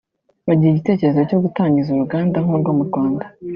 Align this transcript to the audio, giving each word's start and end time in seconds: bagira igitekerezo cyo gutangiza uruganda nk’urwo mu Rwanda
bagira 0.47 0.71
igitekerezo 0.73 1.19
cyo 1.29 1.37
gutangiza 1.43 1.89
uruganda 1.91 2.37
nk’urwo 2.45 2.71
mu 2.77 2.83
Rwanda 2.89 3.25